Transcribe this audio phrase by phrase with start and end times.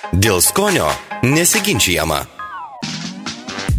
[0.00, 0.86] Dėl skonio
[1.20, 2.22] nesiginčiama.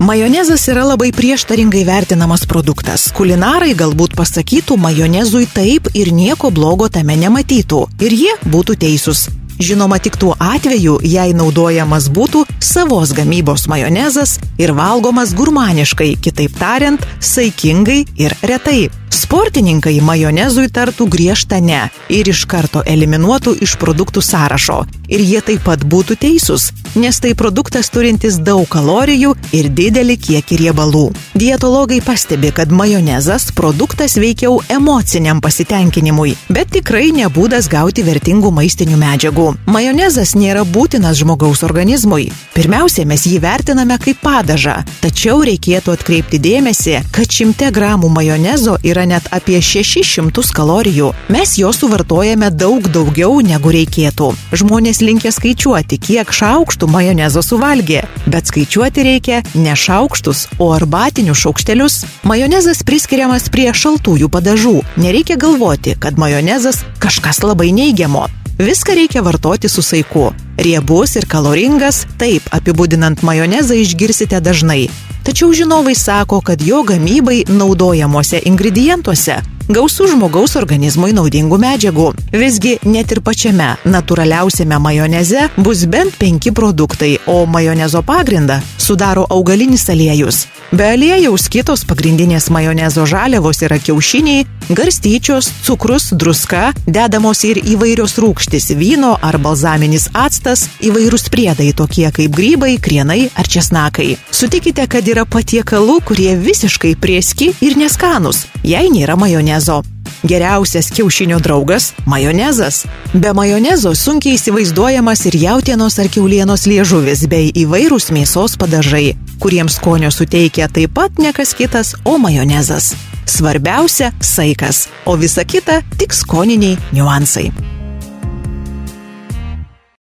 [0.00, 3.04] Majonezas yra labai prieštaringai vertinamas produktas.
[3.12, 7.82] Kulinarai galbūt pasakytų majonezui taip ir nieko blogo tame nematytų.
[8.00, 9.26] Ir jie būtų teisūs.
[9.60, 17.04] Žinoma, tik tuo atveju, jei naudojamas būtų savos gamybos majonezas ir valgomas gurmaniškai, kitaip tariant,
[17.20, 18.86] saikingai ir retai.
[19.26, 21.80] Sportininkai majonezui tartų griežtą ne
[22.14, 24.84] ir iš karto eliminuotų iš produktų sąrašo.
[25.10, 30.58] Ir jie taip pat būtų teisūs, nes tai produktas turintis daug kalorijų ir didelį kiekį
[30.62, 31.04] riebalų.
[31.38, 39.46] Dietologai pastebi, kad majonezas produktas veikiau emociniam pasitenkinimui, bet tikrai nebūdas gauti vertingų maistinių medžiagų.
[39.70, 42.32] Majonezas nėra būtinas žmogaus organizmui.
[42.56, 49.06] Pirmiausia, mes jį vertiname kaip padažą, tačiau reikėtų atkreipti dėmesį, kad šimte gramų majonezo yra
[49.06, 51.10] net apie 600 kalorijų.
[51.32, 54.30] Mes jo suvartojame daug daugiau negu reikėtų.
[54.56, 62.00] Žmonės linkia skaičiuoti, kiek šaukštų majonezo suvalgė, bet skaičiuoti reikia ne šaukštus, o arbatinius šaukštelius.
[62.28, 64.80] Majonezas priskiriamas prie šaltųjų padažų.
[65.00, 68.26] Nereikia galvoti, kad majonezas kažkas labai neigiamo.
[68.58, 70.30] Viską reikia vartoti su saiku.
[70.56, 74.86] Riebus ir kaloringas, taip apibūdinant majonezą išgirsite dažnai.
[75.26, 82.12] Tačiau žinovai sako, kad jo gamybai naudojamuose ingredientuose gausų žmogaus organizmui naudingų medžiagų.
[82.30, 89.88] Visgi net ir pačiame natūraliausiame majoneze bus bent penki produktai, o majonezo pagrindą sudaro augalinis
[89.90, 90.44] aliejus.
[90.74, 94.42] Be aliejaus kitos pagrindinės majonezo žaliavos yra kiaušiniai,
[94.74, 102.34] garstyčios, cukrus, druska, dedamos ir įvairios rūkštis- vyno ar balzaminis actas, įvairūs priedai tokie kaip
[102.34, 104.16] grybai, krienai ar česnakai.
[104.32, 109.84] Sutikite, kad yra patiekalų, kurie visiškai prieski ir neskanus, jei nėra majonezo.
[110.24, 112.86] Geriausias kiaušinio draugas- majonezas.
[113.14, 120.10] Be majonezo sunkiai įsivaizduojamas ir jautienos ar keulienos liežuvis bei įvairūs mėsos padažai, kuriems skonio
[120.10, 122.94] suteikia taip pat ne kas kitas, o majonezas.
[123.26, 127.75] Svarbiausia- saikas, o visa kita tik skoniniai niuansai.